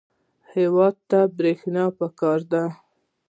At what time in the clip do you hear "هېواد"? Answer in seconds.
0.53-0.95